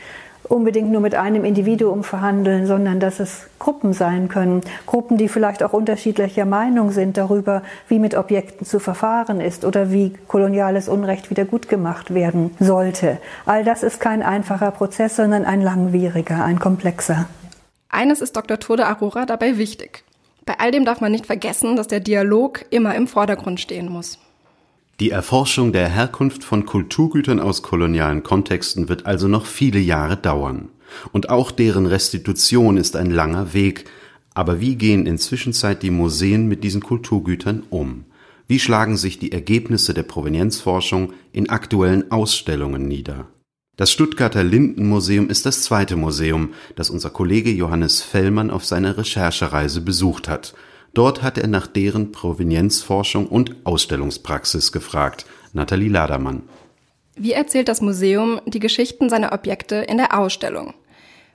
unbedingt 0.45 0.91
nur 0.91 1.01
mit 1.01 1.15
einem 1.15 1.45
Individuum 1.45 2.05
verhandeln, 2.05 2.67
sondern 2.67 3.01
dass 3.01 3.21
es 3.21 3.47
Gruppen 3.59 3.93
sein 3.93 4.29
können. 4.29 4.61
Gruppen, 4.87 5.17
die 5.17 5.29
vielleicht 5.29 5.63
auch 5.63 5.73
unterschiedlicher 5.73 6.45
Meinung 6.45 6.91
sind 6.91 7.17
darüber, 7.17 7.63
wie 7.89 7.99
mit 7.99 8.15
Objekten 8.15 8.67
zu 8.67 8.79
verfahren 8.79 9.41
ist 9.41 9.65
oder 9.65 9.91
wie 9.93 10.15
koloniales 10.29 10.89
Unrecht 10.89 11.31
wieder 11.31 11.45
gut 11.45 11.69
gemacht 11.69 12.15
werden 12.15 12.55
sollte. 12.59 13.19
All 13.47 13.65
das 13.65 13.83
ist 13.83 14.01
kein 14.01 14.23
einfacher 14.23 14.71
Prozess, 14.71 15.17
sondern 15.17 15.45
ein 15.45 15.63
langwieriger, 15.63 16.45
ein 16.45 16.59
komplexer. 16.59 17.27
Eines 17.89 18.21
ist 18.21 18.37
Dr. 18.37 18.59
Tode 18.59 18.87
Arora 18.87 19.27
dabei 19.27 19.59
wichtig. 19.59 20.05
Bei 20.45 20.55
all 20.59 20.71
dem 20.71 20.85
darf 20.85 21.01
man 21.01 21.13
nicht 21.13 21.27
vergessen, 21.27 21.77
dass 21.77 21.89
der 21.89 22.01
Dialog 22.01 22.65
immer 22.71 22.95
im 22.95 23.07
Vordergrund 23.07 23.61
stehen 23.61 23.89
muss. 23.89 24.19
Die 25.03 25.11
Erforschung 25.11 25.73
der 25.73 25.89
Herkunft 25.89 26.45
von 26.45 26.65
Kulturgütern 26.65 27.41
aus 27.41 27.65
kolonialen 27.65 28.23
Kontexten 28.23 28.89
wird 28.89 29.05
also 29.05 29.27
noch 29.27 29.47
viele 29.47 29.81
Jahre 29.81 30.17
dauern. 30.17 30.69
Und 31.11 31.29
auch 31.29 31.51
deren 31.51 31.87
Restitution 31.87 32.77
ist 32.77 32.95
ein 32.95 33.11
langer 33.11 33.53
Weg. 33.53 33.87
Aber 34.33 34.61
wie 34.61 34.77
gehen 34.77 35.07
inzwischen 35.07 35.55
die 35.83 35.91
Museen 35.91 36.47
mit 36.47 36.63
diesen 36.63 36.85
Kulturgütern 36.85 37.65
um? 37.69 38.05
Wie 38.47 38.61
schlagen 38.61 38.97
sich 38.97 39.19
die 39.19 39.33
Ergebnisse 39.33 39.93
der 39.93 40.05
Provenienzforschung 40.05 41.15
in 41.33 41.49
aktuellen 41.49 42.13
Ausstellungen 42.13 42.87
nieder? 42.87 43.27
Das 43.77 43.91
Stuttgarter 43.91 44.45
Lindenmuseum 44.45 45.29
ist 45.29 45.47
das 45.47 45.65
zweite 45.65 45.97
Museum, 45.97 46.51
das 46.77 46.91
unser 46.91 47.11
Kollege 47.11 47.51
Johannes 47.51 48.03
Fellmann 48.03 48.53
auf 48.53 48.65
seiner 48.65 48.97
Recherchereise 48.97 49.81
besucht 49.81 50.29
hat. 50.29 50.55
Dort 50.95 51.23
hat 51.23 51.39
er 51.39 51.49
nach 51.49 51.67
deren 51.67 52.13
Provenienzforschung 52.13 53.27
und 53.27 53.57
Ausstellungspraxis 53.65 54.73
gefragt. 54.73 55.25
Nathalie 55.53 55.89
Ladermann. 55.89 56.43
Wie 57.15 57.33
erzählt 57.33 57.69
das 57.69 57.81
Museum 57.81 58.41
die 58.47 58.61
Geschichten 58.61 59.09
seiner 59.09 59.33
Objekte 59.33 59.77
in 59.77 59.97
der 59.97 60.19
Ausstellung? 60.19 60.75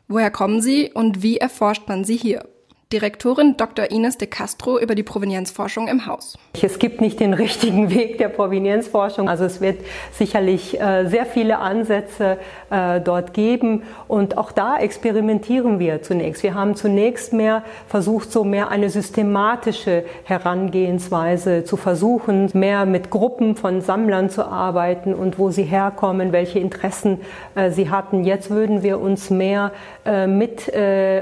Woher 0.08 0.32
kommen 0.32 0.62
sie 0.62 0.92
und 0.92 1.22
wie 1.22 1.38
erforscht 1.38 1.88
man 1.88 2.04
sie 2.04 2.18
hier? 2.18 2.48
Direktorin 2.94 3.58
Dr. 3.58 3.92
Ines 3.92 4.18
de 4.18 4.30
Castro 4.30 4.80
über 4.80 4.96
die 4.96 5.04
Provenienzforschung 5.04 5.90
im 5.90 6.06
Haus. 6.06 6.38
Es 6.62 6.80
gibt 6.80 7.02
nicht 7.02 7.20
den 7.20 7.34
richtigen 7.34 7.90
Weg 7.94 8.18
der 8.18 8.30
Provenienzforschung. 8.30 9.28
Also 9.28 9.44
es 9.44 9.60
wird 9.60 9.82
sicherlich 10.14 10.80
äh, 10.80 11.06
sehr 11.06 11.26
viele 11.26 11.58
Ansätze 11.60 12.38
äh, 12.70 13.02
dort 13.02 13.34
geben. 13.34 13.84
Und 14.08 14.38
auch 14.38 14.54
da 14.54 14.78
experimentieren 14.78 15.80
wir 15.80 16.02
zunächst. 16.02 16.44
Wir 16.44 16.54
haben 16.54 16.78
zunächst 16.78 17.34
mehr 17.34 17.64
versucht, 17.88 18.32
so 18.32 18.46
mehr 18.46 18.70
eine 18.70 18.90
systematische 18.90 20.06
Herangehensweise 20.24 21.66
zu 21.66 21.76
versuchen, 21.76 22.50
mehr 22.54 22.86
mit 22.86 23.10
Gruppen 23.10 23.58
von 23.58 23.82
Sammlern 23.82 24.30
zu 24.30 24.46
arbeiten 24.46 25.14
und 25.14 25.38
wo 25.38 25.50
sie 25.50 25.64
herkommen, 25.64 26.32
welche 26.32 26.60
Interessen 26.60 27.20
äh, 27.56 27.70
sie 27.70 27.90
hatten. 27.90 28.24
Jetzt 28.24 28.50
würden 28.50 28.82
wir 28.82 29.02
uns 29.02 29.30
mehr 29.30 29.74
mit 30.26 30.72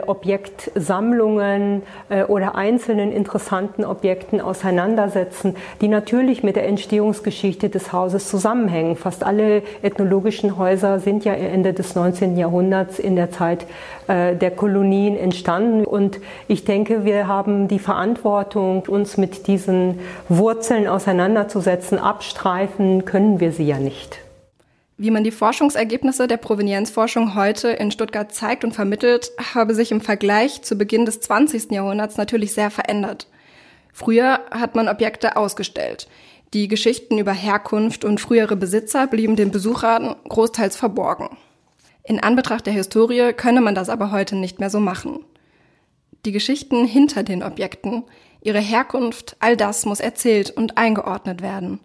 Objektsammlungen 0.06 1.55
Themen 1.56 1.84
äh, 2.10 2.24
oder 2.24 2.56
einzelnen 2.56 3.12
interessanten 3.12 3.86
Objekten 3.86 4.42
auseinandersetzen, 4.42 5.56
die 5.82 5.88
natürlich 5.88 6.44
mit 6.44 6.56
der 6.56 6.68
Entstehungsgeschichte 6.68 7.70
des 7.70 7.94
Hauses 7.94 8.30
zusammenhängen. 8.30 8.96
Fast 8.96 9.24
alle 9.24 9.64
ethnologischen 9.82 10.58
Häuser 10.58 11.00
sind 11.00 11.26
ja 11.26 11.34
Ende 11.34 11.74
des 11.74 11.96
19. 11.96 12.38
Jahrhunderts 12.38 13.00
in 13.00 13.16
der 13.16 13.32
Zeit 13.32 13.66
äh, 14.08 14.36
der 14.36 14.52
Kolonien 14.52 15.18
entstanden. 15.18 15.86
Und 15.86 16.20
ich 16.48 16.66
denke, 16.66 17.06
wir 17.06 17.28
haben 17.28 17.68
die 17.68 17.80
Verantwortung, 17.80 18.84
uns 18.88 19.18
mit 19.18 19.48
diesen 19.48 20.00
Wurzeln 20.30 20.88
auseinanderzusetzen. 20.88 22.00
Abstreifen 22.00 23.06
können 23.06 23.40
wir 23.40 23.52
sie 23.52 23.66
ja 23.66 23.80
nicht. 23.80 24.25
Wie 24.98 25.12
man 25.12 25.26
die 25.26 25.32
Forschungsergebnisse 25.32 26.26
der 26.26 26.38
Provenienzforschung 26.38 27.36
heute 27.36 27.68
in 27.70 27.92
Stuttgart 27.92 28.34
zeigt 28.34 28.64
und 28.64 28.72
vermittelt, 28.72 29.32
habe 29.54 29.76
sich 29.76 29.92
im 29.92 30.00
Vergleich 30.00 30.62
zu 30.62 30.78
Beginn 30.78 31.06
des 31.06 31.20
20. 31.20 31.72
Jahrhunderts 31.72 32.16
natürlich 32.16 32.54
sehr 32.54 32.72
verändert. 32.72 33.28
Früher 33.92 34.40
hat 34.52 34.76
man 34.76 34.88
Objekte 34.88 35.36
ausgestellt. 35.36 36.08
Die 36.54 36.70
Geschichten 36.70 37.18
über 37.18 37.34
Herkunft 37.34 38.06
und 38.06 38.22
frühere 38.22 38.56
Besitzer 38.56 39.08
blieben 39.08 39.36
den 39.36 39.52
Besuchern 39.52 40.16
großteils 40.30 40.78
verborgen. 40.78 41.36
In 42.06 42.22
Anbetracht 42.22 42.66
der 42.66 42.74
Historie 42.74 43.34
könne 43.34 43.60
man 43.60 43.76
das 43.76 43.90
aber 43.90 44.12
heute 44.12 44.38
nicht 44.38 44.62
mehr 44.62 44.70
so 44.70 44.80
machen. 44.80 45.26
Die 46.26 46.32
Geschichten 46.32 46.86
hinter 46.86 47.24
den 47.24 47.44
Objekten, 47.44 48.04
ihre 48.42 48.60
Herkunft, 48.60 49.36
all 49.40 49.58
das 49.58 49.86
muss 49.86 50.00
erzählt 50.00 50.52
und 50.52 50.78
eingeordnet 50.78 51.42
werden 51.42 51.82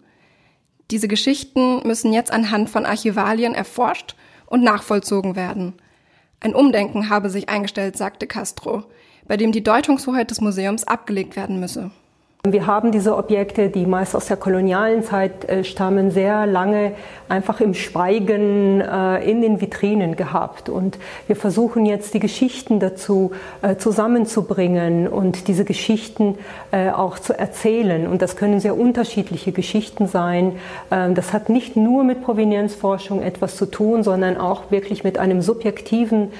diese 0.91 1.07
Geschichten 1.07 1.87
müssen 1.87 2.13
jetzt 2.13 2.31
anhand 2.31 2.69
von 2.69 2.85
Archivalien 2.85 3.55
erforscht 3.55 4.15
und 4.45 4.63
nachvollzogen 4.63 5.35
werden. 5.35 5.73
Ein 6.41 6.53
Umdenken 6.53 7.09
habe 7.09 7.29
sich 7.29 7.49
eingestellt, 7.49 7.97
sagte 7.97 8.27
Castro, 8.27 8.83
bei 9.27 9.37
dem 9.37 9.51
die 9.51 9.63
Deutungshoheit 9.63 10.31
des 10.31 10.41
Museums 10.41 10.83
abgelegt 10.83 11.35
werden 11.35 11.59
müsse. 11.59 11.91
Wir 12.49 12.65
haben 12.65 12.91
diese 12.91 13.17
Objekte, 13.17 13.69
die 13.69 13.85
meist 13.85 14.15
aus 14.15 14.25
der 14.25 14.35
kolonialen 14.35 15.03
Zeit 15.03 15.47
äh, 15.47 15.63
stammen, 15.63 16.09
sehr 16.09 16.47
lange 16.47 16.93
einfach 17.29 17.61
im 17.61 17.75
Schweigen 17.75 18.81
äh, 18.81 19.23
in 19.29 19.43
den 19.43 19.61
Vitrinen 19.61 20.15
gehabt. 20.15 20.67
Und 20.67 20.97
wir 21.27 21.35
versuchen 21.35 21.85
jetzt 21.85 22.15
die 22.15 22.19
Geschichten 22.19 22.79
dazu 22.79 23.29
äh, 23.61 23.75
zusammenzubringen 23.75 25.07
und 25.07 25.47
diese 25.47 25.65
Geschichten 25.65 26.39
auch 26.71 27.19
zu 27.19 27.37
erzählen. 27.37 28.07
Und 28.07 28.21
das 28.21 28.37
können 28.37 28.61
sehr 28.61 28.77
unterschiedliche 28.77 29.51
Geschichten 29.51 30.07
sein. 30.07 30.53
Ähm, 30.89 31.15
das 31.15 31.33
hat 31.33 31.49
nicht 31.49 31.75
nur 31.75 32.03
mit 32.03 32.23
Provenienzforschung 32.23 33.21
etwas 33.21 33.55
zu 33.55 33.65
tun, 33.65 34.03
sondern 34.03 34.37
auch 34.37 34.71
wirklich 34.71 35.03
mit 35.03 35.17
einem 35.17 35.41
subjektiven 35.41 36.31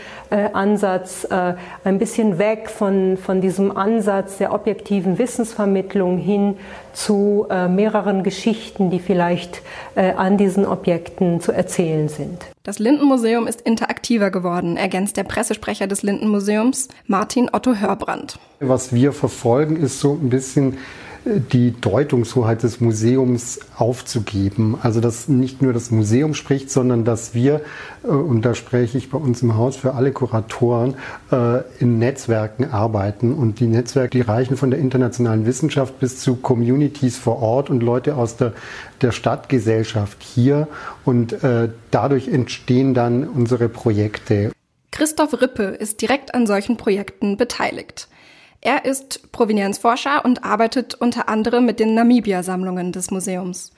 Ansatz, 0.54 1.28
ein 1.30 2.00
bisschen 2.00 2.38
weg 2.38 2.70
von, 2.70 3.18
von 3.18 3.42
diesem 3.42 3.76
Ansatz 3.76 4.38
der 4.38 4.54
objektiven 4.54 5.18
Wissensvermittlung 5.18 5.91
Entwicklung 5.92 6.18
hin 6.18 6.56
zu 6.94 7.48
äh, 7.50 7.68
mehreren 7.68 8.24
Geschichten, 8.24 8.92
die 8.92 9.00
vielleicht 9.00 9.62
äh, 9.96 10.14
an 10.14 10.38
diesen 10.38 10.66
Objekten 10.66 11.42
zu 11.42 11.52
erzählen 11.52 12.08
sind. 12.08 12.46
Das 12.64 12.80
Lindenmuseum 12.80 13.46
ist 13.46 13.62
interaktiver 13.62 14.32
geworden, 14.32 14.78
ergänzt 14.78 15.18
der 15.18 15.24
Pressesprecher 15.24 15.88
des 15.88 16.02
Lindenmuseums 16.02 16.88
Martin 17.08 17.50
Otto 17.52 17.76
Hörbrand. 17.76 18.40
Was 18.62 18.94
wir 18.94 19.12
verfolgen, 19.12 19.76
ist 19.76 20.00
so 20.00 20.14
ein 20.14 20.30
bisschen 20.30 20.78
die 21.24 21.80
Deutungshoheit 21.80 22.64
des 22.64 22.82
Museums 22.82 23.60
aufzugeben. 23.78 24.78
Also 24.82 25.02
dass 25.02 25.28
nicht 25.28 25.62
nur 25.62 25.72
das 25.72 25.92
Museum 25.92 26.34
spricht, 26.34 26.72
sondern 26.72 27.06
dass 27.06 27.36
wir, 27.36 27.62
äh, 28.04 28.08
und 28.08 28.42
da 28.44 28.56
spreche 28.56 28.98
ich 28.98 29.12
bei 29.12 29.18
uns 29.18 29.42
im 29.44 29.56
Haus 29.56 29.76
für 29.76 29.94
alle 29.94 30.12
Kuratoren, 30.12 30.96
äh, 31.32 31.62
in 31.80 32.00
Netzwerken 32.00 32.72
arbeiten. 32.72 33.34
Und 33.34 33.60
die 33.60 33.68
Netzwerke, 33.68 34.18
die 34.18 34.22
reichen 34.22 34.58
von 34.58 34.72
der 34.72 34.80
internationalen 34.80 35.46
Wissenschaft 35.46 36.00
bis 36.00 36.20
zu 36.20 36.38
Communities 36.38 37.18
vor 37.18 37.42
Ort 37.42 37.70
und 37.70 37.84
Leute 37.84 38.16
aus 38.16 38.38
der, 38.38 38.54
der 39.02 39.12
Stadtgesellschaft 39.12 40.24
hier. 40.24 40.68
Und 41.06 41.44
äh, 41.44 41.70
dadurch 41.92 42.30
entstehen 42.30 42.94
dann 42.96 43.28
unsere 43.28 43.70
Projekte. 43.70 44.52
Christoph 44.92 45.40
Rippe 45.40 45.64
ist 45.64 46.02
direkt 46.02 46.34
an 46.34 46.48
solchen 46.48 46.78
Projekten 46.78 47.38
beteiligt. 47.38 48.08
Er 48.62 48.86
ist 48.86 49.32
Provenienzforscher 49.32 50.24
und 50.24 50.44
arbeitet 50.44 50.94
unter 50.94 51.28
anderem 51.28 51.66
mit 51.66 51.80
den 51.80 51.96
Namibia-Sammlungen 51.96 52.92
des 52.92 53.10
Museums. 53.10 53.72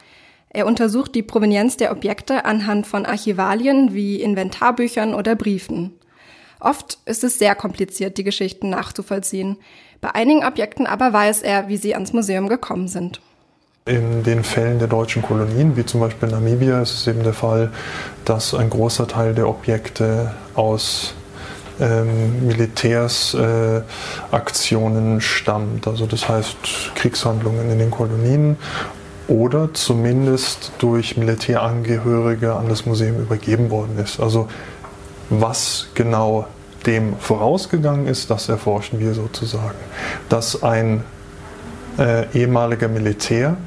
Er 0.50 0.68
untersucht 0.68 1.16
die 1.16 1.24
Provenienz 1.24 1.78
der 1.78 1.92
Objekte 1.92 2.44
anhand 2.44 2.86
von 2.86 3.06
Archivalien 3.06 3.94
wie 3.94 4.22
Inventarbüchern 4.22 5.16
oder 5.16 5.36
Briefen. 5.36 5.94
Oft 6.60 7.00
ist 7.06 7.24
es 7.24 7.40
sehr 7.40 7.56
kompliziert, 7.56 8.18
die 8.18 8.24
Geschichten 8.24 8.70
nachzuvollziehen. 8.70 9.58
Bei 10.02 10.14
einigen 10.16 10.46
Objekten 10.46 10.86
aber 10.86 11.14
weiß 11.14 11.42
er, 11.42 11.70
wie 11.70 11.78
sie 11.78 11.94
ans 11.94 12.14
Museum 12.14 12.50
gekommen 12.50 12.88
sind. 12.90 13.22
In 13.86 14.24
den 14.24 14.44
Fällen 14.44 14.80
der 14.80 14.88
deutschen 14.88 15.22
Kolonien, 15.22 15.76
wie 15.76 15.86
zum 15.86 16.02
Beispiel 16.02 16.30
Namibia, 16.30 16.82
ist 16.82 16.94
es 16.94 17.08
eben 17.08 17.24
der 17.24 17.34
Fall, 17.34 17.72
dass 18.24 18.54
ein 18.54 18.70
großer 18.70 19.08
Teil 19.08 19.34
der 19.34 19.50
Objekte 19.50 20.34
aus 20.56 21.16
ähm, 21.84 22.48
Militärsaktionen 22.48 25.18
äh, 25.18 25.22
stammt. 25.22 25.88
Also 25.88 26.06
das 26.06 26.30
heißt 26.30 26.56
Kriegshandlungen 26.96 27.70
in 27.70 27.80
den 27.80 27.92
Kolonien 27.92 28.56
oder 29.28 29.74
zumindest 29.74 30.72
durch 30.80 31.18
Militärangehörige 31.18 32.54
an 32.54 32.70
das 32.70 32.86
Museum 32.86 33.20
übergeben 33.20 33.70
worden 33.70 34.00
ist. 34.02 34.22
Also 34.22 34.48
was 35.30 35.88
genau 35.94 36.48
dem 36.86 37.18
vorausgegangen 37.18 38.08
ist, 38.08 38.30
das 38.30 38.50
erforschen 38.50 39.00
wir 39.00 39.14
sozusagen. 39.14 39.78
Dass 40.30 40.64
ein 40.64 41.04
äh, 41.98 42.28
ehemaliger 42.34 42.88
Militär 42.88 43.58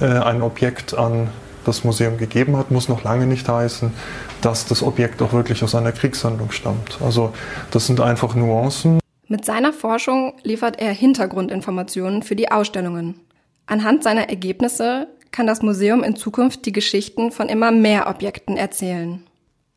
äh, 0.00 0.06
ein 0.06 0.40
Objekt 0.42 0.96
an 0.96 1.28
das 1.68 1.84
Museum 1.84 2.16
gegeben 2.18 2.56
hat, 2.56 2.70
muss 2.70 2.88
noch 2.88 3.04
lange 3.04 3.26
nicht 3.26 3.48
heißen, 3.48 3.92
dass 4.40 4.66
das 4.66 4.82
Objekt 4.82 5.22
auch 5.22 5.32
wirklich 5.32 5.62
aus 5.62 5.74
einer 5.74 5.92
Kriegshandlung 5.92 6.50
stammt. 6.50 6.98
Also 7.04 7.32
das 7.70 7.86
sind 7.86 8.00
einfach 8.00 8.34
Nuancen. 8.34 8.98
Mit 9.28 9.44
seiner 9.44 9.74
Forschung 9.74 10.32
liefert 10.42 10.80
er 10.80 10.92
Hintergrundinformationen 10.92 12.22
für 12.22 12.34
die 12.34 12.50
Ausstellungen. 12.50 13.20
Anhand 13.66 14.02
seiner 14.02 14.30
Ergebnisse 14.30 15.06
kann 15.30 15.46
das 15.46 15.60
Museum 15.60 16.02
in 16.02 16.16
Zukunft 16.16 16.64
die 16.64 16.72
Geschichten 16.72 17.30
von 17.30 17.50
immer 17.50 17.70
mehr 17.70 18.08
Objekten 18.08 18.56
erzählen. 18.56 19.22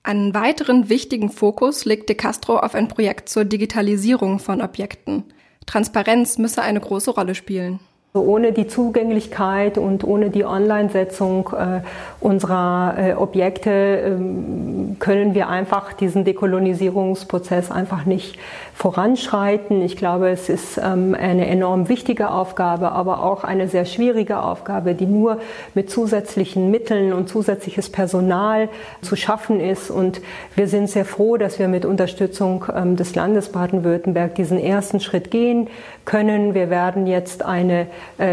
Einen 0.03 0.33
weiteren 0.33 0.89
wichtigen 0.89 1.29
Fokus 1.29 1.85
legt 1.85 2.09
De 2.09 2.15
Castro 2.15 2.57
auf 2.57 2.73
ein 2.73 2.87
Projekt 2.87 3.27
zur 3.29 3.43
Digitalisierung 3.43 4.39
von 4.39 4.61
Objekten. 4.61 5.25
Transparenz 5.65 6.37
müsse 6.37 6.61
eine 6.61 6.79
große 6.79 7.11
Rolle 7.11 7.35
spielen. 7.35 7.79
Ohne 8.13 8.51
die 8.51 8.67
Zugänglichkeit 8.67 9.77
und 9.77 10.03
ohne 10.03 10.31
die 10.31 10.43
Online-Setzung 10.43 11.49
äh, 11.57 11.79
unserer 12.19 12.95
äh, 12.97 13.13
Objekte 13.13 13.71
äh, 13.71 14.95
können 14.99 15.33
wir 15.33 15.47
einfach 15.47 15.93
diesen 15.93 16.25
Dekolonisierungsprozess 16.25 17.71
einfach 17.71 18.03
nicht 18.05 18.37
voranschreiten. 18.73 19.81
Ich 19.81 19.95
glaube, 19.95 20.27
es 20.27 20.49
ist 20.49 20.77
ähm, 20.77 21.15
eine 21.17 21.47
enorm 21.47 21.87
wichtige 21.87 22.31
Aufgabe, 22.31 22.91
aber 22.91 23.23
auch 23.23 23.45
eine 23.45 23.69
sehr 23.69 23.85
schwierige 23.85 24.41
Aufgabe, 24.41 24.93
die 24.93 25.05
nur 25.05 25.37
mit 25.73 25.89
zusätzlichen 25.89 26.69
Mitteln 26.69 27.13
und 27.13 27.29
zusätzliches 27.29 27.89
Personal 27.89 28.67
zu 29.01 29.15
schaffen 29.15 29.61
ist. 29.61 29.89
Und 29.89 30.19
wir 30.55 30.67
sind 30.67 30.89
sehr 30.89 31.05
froh, 31.05 31.37
dass 31.37 31.59
wir 31.59 31.69
mit 31.69 31.85
Unterstützung 31.85 32.65
ähm, 32.75 32.97
des 32.97 33.15
Landes 33.15 33.53
Baden-Württemberg 33.53 34.35
diesen 34.35 34.59
ersten 34.59 34.99
Schritt 34.99 35.31
gehen 35.31 35.69
können. 36.03 36.55
Wir 36.55 36.69
werden 36.69 37.07
jetzt 37.07 37.45
eine 37.45 37.87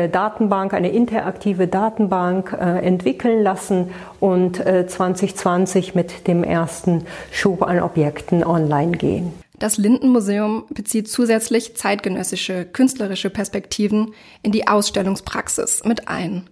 Datenbank, 0.09 0.75
eine 0.75 0.91
interaktive 0.91 1.67
Datenbank 1.69 2.57
äh, 2.59 2.85
entwickeln 2.85 3.43
lassen 3.43 3.91
und 4.21 4.65
äh, 4.65 4.87
2020 4.87 5.95
mit 5.95 6.27
dem 6.29 6.45
ersten 6.45 7.05
Schub 7.33 7.63
an 7.63 7.81
Objekten 7.81 8.45
online 8.45 8.93
gehen. 8.93 9.33
Das 9.59 9.77
Lindenmuseum 9.77 10.65
bezieht 10.71 11.09
zusätzlich 11.09 11.77
zeitgenössische 11.77 12.65
künstlerische 12.65 13.29
Perspektiven 13.29 14.15
in 14.43 14.53
die 14.53 14.69
Ausstellungspraxis 14.69 15.83
mit 15.85 16.09
ein. 16.09 16.49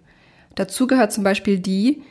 Dazu 0.56 0.86
gehört 0.86 1.12
zum 1.12 1.22
Beispiel 1.22 1.58
die 1.58 2.02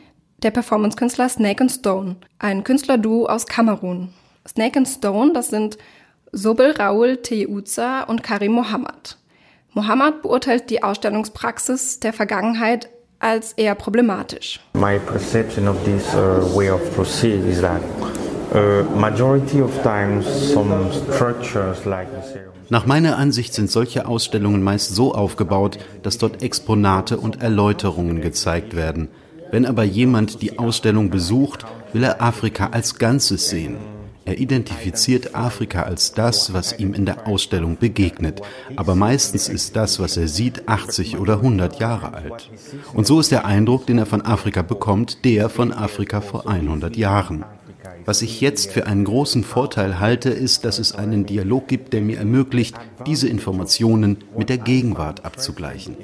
der 0.43 0.51
Performancekünstler 0.51 1.27
Snake 1.27 1.61
and 1.61 1.71
Stone, 1.71 2.17
ein 2.39 2.63
Künstlerduo 2.63 3.25
aus 3.25 3.45
Kamerun. 3.47 4.09
Snake 4.47 4.77
and 4.77 4.87
Stone, 4.87 5.33
das 5.33 5.47
sind 5.49 5.77
Sobel 6.31 6.71
Raul 6.71 7.17
Teuza 7.17 8.03
und 8.03 8.21
Karim 8.21 8.53
Mohammed. 8.53 9.17
Mohammed 9.75 10.21
beurteilt 10.21 10.69
die 10.69 10.83
Ausstellungspraxis 10.83 11.99
der 11.99 12.13
Vergangenheit 12.13 12.87
als 13.19 13.51
eher 13.53 13.75
problematisch. 13.75 14.61
My 14.73 14.97
perception 14.97 15.67
of 15.67 15.75
this 15.83 16.13
uh, 16.13 16.55
way 16.55 16.71
of 16.71 16.79
proceed 16.95 17.45
is 17.45 17.59
that 17.59 17.81
uh, 18.53 18.83
majority 18.97 19.61
of 19.61 19.71
times 19.83 20.25
some 20.53 20.89
structures 20.93 21.83
like 21.85 22.07
nach 22.69 22.87
meiner 22.87 23.17
Ansicht 23.17 23.53
sind 23.53 23.69
solche 23.69 24.07
Ausstellungen 24.07 24.63
meist 24.63 24.95
so 24.95 25.13
aufgebaut, 25.13 25.77
dass 26.01 26.17
dort 26.17 26.41
Exponate 26.41 27.17
und 27.17 27.43
Erläuterungen 27.43 28.21
gezeigt 28.21 28.75
werden. 28.75 29.09
Wenn 29.51 29.67
aber 29.67 29.83
jemand 29.83 30.41
die 30.41 30.57
Ausstellung 30.57 31.11
besucht, 31.11 31.63
will 31.93 32.03
er 32.03 32.23
Afrika 32.23 32.69
als 32.71 32.95
Ganzes 32.95 33.49
sehen. 33.49 33.77
Er 34.25 34.39
identifiziert 34.39 35.35
Afrika 35.35 35.83
als 35.83 36.13
das, 36.13 36.51
was 36.51 36.79
ihm 36.79 36.95
in 36.95 37.05
der 37.05 37.27
Ausstellung 37.27 37.77
begegnet, 37.77 38.41
aber 38.75 38.95
meistens 38.95 39.47
ist 39.47 39.75
das, 39.75 39.99
was 39.99 40.17
er 40.17 40.27
sieht, 40.27 40.67
80 40.67 41.19
oder 41.19 41.35
100 41.35 41.79
Jahre 41.79 42.15
alt. 42.15 42.49
Und 42.93 43.05
so 43.05 43.19
ist 43.19 43.31
der 43.31 43.45
Eindruck, 43.45 43.85
den 43.85 43.99
er 43.99 44.07
von 44.07 44.23
Afrika 44.23 44.63
bekommt, 44.63 45.23
der 45.25 45.47
von 45.49 45.71
Afrika 45.71 46.21
vor 46.21 46.49
100 46.49 46.97
Jahren. 46.97 47.45
Was 48.05 48.23
ich 48.23 48.41
jetzt 48.41 48.71
für 48.71 48.87
einen 48.87 49.05
großen 49.05 49.43
Vorteil 49.43 49.99
halte, 49.99 50.31
ist, 50.31 50.65
dass 50.65 50.79
es 50.79 50.95
einen 50.95 51.27
Dialog 51.27 51.67
gibt, 51.67 51.93
der 51.93 52.01
mir 52.01 52.17
ermöglicht, 52.17 52.75
diese 53.05 53.27
Informationen 53.27 54.17
mit 54.35 54.49
der 54.49 54.57
Gegenwart 54.57 55.23
abzugleichen. 55.23 55.97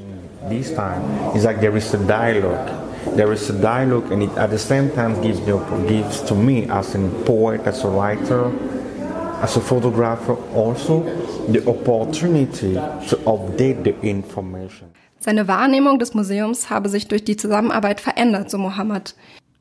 This 0.48 0.74
time, 0.74 1.02
it's 1.34 1.44
like 1.44 1.60
there 1.60 1.76
is 1.76 1.94
a 1.94 1.98
dialogue 1.98 2.91
there 3.16 3.32
is 3.32 3.50
a 3.50 3.54
dialogue 3.54 4.12
and 4.12 4.24
it 4.24 4.38
at 4.38 4.50
the 4.50 4.58
same 4.58 4.90
time 4.92 5.22
gives, 5.22 5.40
the, 5.42 5.58
gives 5.88 6.22
to 6.22 6.36
me 6.36 6.70
as 6.70 6.96
a 6.96 7.00
poet, 7.26 7.62
as 7.66 7.84
a 7.84 7.88
writer, 7.88 8.52
as 9.42 9.58
a 9.58 9.62
photographer 9.62 10.36
also 10.56 11.04
the 11.50 11.66
opportunity 11.68 12.74
to 13.08 13.18
update 13.26 13.84
the 13.84 13.96
information. 14.02 14.92
Seine 15.20 15.48
Wahrnehmung 15.48 16.00
des 16.00 16.16
Museums 16.16 16.72
habe 16.72 16.90
sich 16.90 17.08
durch 17.08 17.24
die 17.24 17.38
Zusammenarbeit 17.38 18.02
verändert, 18.02 18.50
so 18.50 18.58
Mohammed. 18.58 19.14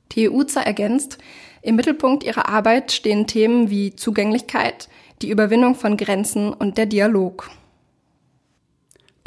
TUZA 0.09 0.63
ergänzt, 0.63 1.19
im 1.63 1.77
Mittelpunkt 1.77 2.25
ihrer 2.25 2.49
Arbeit 2.49 2.93
stehen 2.93 3.27
Themen 3.27 3.69
wie 3.69 3.95
Zugänglichkeit, 3.95 4.89
die 5.21 5.29
Überwindung 5.29 5.75
von 5.75 5.99
Grenzen 5.99 6.53
und 6.53 6.79
der 6.79 6.87
Dialog. 6.87 7.51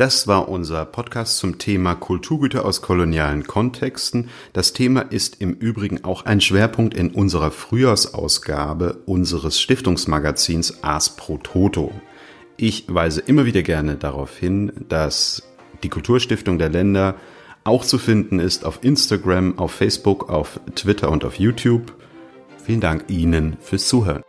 Das 0.04 0.28
war 0.28 0.50
unser 0.50 0.84
Podcast 0.84 1.38
zum 1.38 1.60
Thema 1.60 1.96
Kulturgüter 1.96 2.66
aus 2.66 2.82
kolonialen 2.82 3.48
Kontexten. 3.48 4.28
Das 4.52 4.74
Thema 4.74 5.00
ist 5.00 5.40
im 5.40 5.54
Übrigen 5.54 6.04
auch 6.04 6.26
ein 6.26 6.42
Schwerpunkt 6.42 6.94
in 6.94 7.12
unserer 7.12 7.52
Frühjahrsausgabe 7.52 8.98
unseres 9.06 9.62
Stiftungsmagazins 9.62 10.84
Ars 10.84 11.16
Pro 11.16 11.38
Toto. 11.38 11.94
Ich 12.58 12.94
weise 12.94 13.22
immer 13.22 13.46
wieder 13.46 13.64
gerne 13.64 13.96
darauf 13.96 14.38
hin, 14.38 14.74
dass 14.90 15.44
die 15.84 15.90
Kulturstiftung 15.90 16.58
der 16.58 16.68
Länder 16.68 17.16
auch 17.64 17.86
zu 17.86 17.98
finden 17.98 18.42
ist 18.42 18.66
auf 18.66 18.80
Instagram, 18.84 19.58
auf 19.58 19.72
Facebook, 19.72 20.30
auf 20.30 20.60
Twitter 20.76 21.12
und 21.12 21.24
auf 21.24 21.40
YouTube. 21.40 21.94
Vielen 22.66 22.82
Dank 22.82 23.06
Ihnen 23.08 23.56
fürs 23.62 23.88
Zuhören. 23.88 24.22